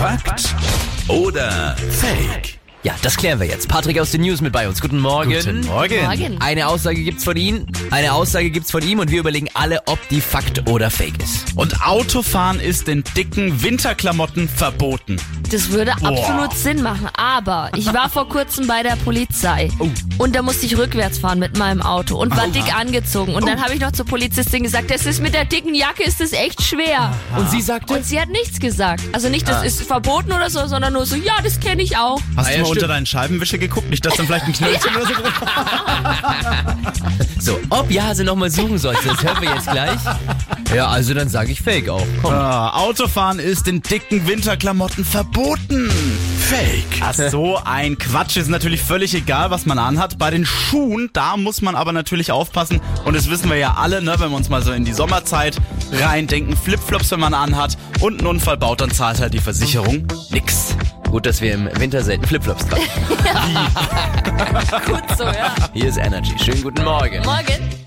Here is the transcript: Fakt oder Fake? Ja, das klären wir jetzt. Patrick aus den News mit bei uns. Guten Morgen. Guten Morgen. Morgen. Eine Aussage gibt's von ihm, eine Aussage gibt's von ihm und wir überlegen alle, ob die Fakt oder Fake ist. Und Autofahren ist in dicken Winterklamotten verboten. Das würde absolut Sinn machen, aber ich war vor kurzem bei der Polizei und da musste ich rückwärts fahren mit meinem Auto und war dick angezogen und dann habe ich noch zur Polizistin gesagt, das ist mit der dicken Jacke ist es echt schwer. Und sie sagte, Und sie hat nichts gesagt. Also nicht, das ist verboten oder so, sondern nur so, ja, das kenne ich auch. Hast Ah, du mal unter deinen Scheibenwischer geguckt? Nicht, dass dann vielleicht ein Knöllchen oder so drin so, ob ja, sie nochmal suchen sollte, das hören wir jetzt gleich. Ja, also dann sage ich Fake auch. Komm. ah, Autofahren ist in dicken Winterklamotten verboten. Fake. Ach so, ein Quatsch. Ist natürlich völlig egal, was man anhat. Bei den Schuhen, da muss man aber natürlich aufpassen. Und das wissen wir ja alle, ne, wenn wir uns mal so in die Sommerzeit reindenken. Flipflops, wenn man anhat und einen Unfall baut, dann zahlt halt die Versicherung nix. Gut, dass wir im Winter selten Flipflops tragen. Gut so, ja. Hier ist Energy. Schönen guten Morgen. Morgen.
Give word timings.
Fakt 0.00 0.54
oder 1.08 1.76
Fake? 1.90 2.59
Ja, 2.82 2.94
das 3.02 3.18
klären 3.18 3.38
wir 3.40 3.46
jetzt. 3.46 3.68
Patrick 3.68 3.98
aus 4.00 4.10
den 4.10 4.22
News 4.22 4.40
mit 4.40 4.54
bei 4.54 4.66
uns. 4.66 4.80
Guten 4.80 5.00
Morgen. 5.00 5.34
Guten 5.34 5.66
Morgen. 5.66 6.02
Morgen. 6.02 6.40
Eine 6.40 6.66
Aussage 6.66 7.02
gibt's 7.02 7.24
von 7.24 7.36
ihm, 7.36 7.66
eine 7.90 8.14
Aussage 8.14 8.48
gibt's 8.48 8.70
von 8.70 8.82
ihm 8.82 9.00
und 9.00 9.10
wir 9.10 9.20
überlegen 9.20 9.48
alle, 9.52 9.80
ob 9.84 9.98
die 10.08 10.22
Fakt 10.22 10.66
oder 10.66 10.90
Fake 10.90 11.22
ist. 11.22 11.54
Und 11.56 11.82
Autofahren 11.86 12.58
ist 12.58 12.88
in 12.88 13.04
dicken 13.14 13.62
Winterklamotten 13.62 14.48
verboten. 14.48 15.16
Das 15.50 15.68
würde 15.72 15.92
absolut 15.92 16.54
Sinn 16.54 16.80
machen, 16.82 17.08
aber 17.18 17.70
ich 17.76 17.92
war 17.92 18.08
vor 18.08 18.26
kurzem 18.30 18.66
bei 18.66 18.82
der 18.82 18.96
Polizei 18.96 19.68
und 20.16 20.34
da 20.34 20.40
musste 20.40 20.64
ich 20.64 20.78
rückwärts 20.78 21.18
fahren 21.18 21.38
mit 21.40 21.58
meinem 21.58 21.82
Auto 21.82 22.16
und 22.16 22.34
war 22.34 22.46
dick 22.48 22.74
angezogen 22.74 23.34
und 23.34 23.46
dann 23.46 23.60
habe 23.62 23.74
ich 23.74 23.80
noch 23.80 23.92
zur 23.92 24.06
Polizistin 24.06 24.62
gesagt, 24.62 24.90
das 24.90 25.04
ist 25.04 25.20
mit 25.20 25.34
der 25.34 25.44
dicken 25.44 25.74
Jacke 25.74 26.04
ist 26.04 26.20
es 26.22 26.32
echt 26.32 26.62
schwer. 26.62 27.12
Und 27.36 27.50
sie 27.50 27.60
sagte, 27.60 27.92
Und 27.92 28.06
sie 28.06 28.18
hat 28.18 28.28
nichts 28.30 28.58
gesagt. 28.58 29.02
Also 29.12 29.28
nicht, 29.28 29.46
das 29.48 29.64
ist 29.64 29.82
verboten 29.82 30.32
oder 30.32 30.48
so, 30.48 30.66
sondern 30.66 30.94
nur 30.94 31.04
so, 31.04 31.16
ja, 31.16 31.34
das 31.42 31.60
kenne 31.60 31.82
ich 31.82 31.96
auch. 31.98 32.20
Hast 32.36 32.48
Ah, 32.48 32.52
du 32.52 32.60
mal 32.62 32.69
unter 32.70 32.88
deinen 32.88 33.06
Scheibenwischer 33.06 33.58
geguckt? 33.58 33.90
Nicht, 33.90 34.04
dass 34.04 34.16
dann 34.16 34.26
vielleicht 34.26 34.46
ein 34.46 34.52
Knöllchen 34.52 34.96
oder 34.96 35.06
so 35.06 35.14
drin 35.14 35.30
so, 37.40 37.58
ob 37.70 37.90
ja, 37.90 38.14
sie 38.14 38.24
nochmal 38.24 38.50
suchen 38.50 38.78
sollte, 38.78 39.08
das 39.08 39.22
hören 39.22 39.40
wir 39.40 39.54
jetzt 39.54 39.70
gleich. 39.70 39.98
Ja, 40.74 40.88
also 40.88 41.14
dann 41.14 41.28
sage 41.28 41.50
ich 41.50 41.60
Fake 41.60 41.88
auch. 41.88 42.06
Komm. 42.22 42.32
ah, 42.32 42.70
Autofahren 42.70 43.40
ist 43.40 43.66
in 43.66 43.82
dicken 43.82 44.26
Winterklamotten 44.26 45.04
verboten. 45.04 45.90
Fake. 46.38 47.00
Ach 47.00 47.14
so, 47.14 47.58
ein 47.64 47.98
Quatsch. 47.98 48.36
Ist 48.36 48.48
natürlich 48.48 48.80
völlig 48.80 49.14
egal, 49.14 49.50
was 49.50 49.66
man 49.66 49.78
anhat. 49.78 50.18
Bei 50.18 50.30
den 50.30 50.46
Schuhen, 50.46 51.10
da 51.12 51.36
muss 51.36 51.60
man 51.60 51.74
aber 51.74 51.92
natürlich 51.92 52.30
aufpassen. 52.30 52.80
Und 53.04 53.16
das 53.16 53.28
wissen 53.30 53.50
wir 53.50 53.56
ja 53.56 53.74
alle, 53.74 54.00
ne, 54.00 54.14
wenn 54.18 54.30
wir 54.30 54.36
uns 54.36 54.48
mal 54.48 54.62
so 54.62 54.72
in 54.72 54.84
die 54.84 54.92
Sommerzeit 54.92 55.56
reindenken. 55.92 56.56
Flipflops, 56.56 57.10
wenn 57.10 57.20
man 57.20 57.34
anhat 57.34 57.76
und 58.00 58.18
einen 58.18 58.28
Unfall 58.28 58.56
baut, 58.56 58.80
dann 58.80 58.90
zahlt 58.90 59.20
halt 59.20 59.34
die 59.34 59.40
Versicherung 59.40 60.06
nix. 60.30 60.76
Gut, 61.10 61.26
dass 61.26 61.40
wir 61.40 61.54
im 61.54 61.68
Winter 61.78 62.02
selten 62.02 62.24
Flipflops 62.24 62.66
tragen. 62.66 62.84
Gut 64.86 65.18
so, 65.18 65.24
ja. 65.24 65.54
Hier 65.72 65.88
ist 65.88 65.98
Energy. 65.98 66.38
Schönen 66.38 66.62
guten 66.62 66.84
Morgen. 66.84 67.22
Morgen. 67.24 67.79